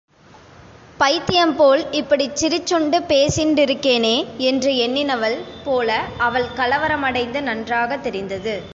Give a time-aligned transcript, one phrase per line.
[0.99, 4.15] பைத்தியம்போல் இப்படிச் சிரிச்சுண்டு பேசிண்டிருக்கேனே!
[4.39, 8.55] என்று எண்ணினவள் போல அவள் கலவரமடைந்தது நன்றாகத் தெரிந்தது.